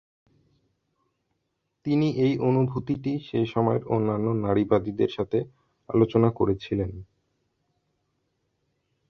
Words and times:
তিনি 1.85 2.07
এই 2.25 2.33
অনুভূতিটি 2.49 3.11
সেই 3.27 3.47
সময়ের 3.53 3.83
অন্যান্য 3.87 4.27
নারীবাদীদের 4.45 5.11
সাথে 5.17 5.39
আলোচনা 5.89 6.29
করেছিলেন। 6.31 6.91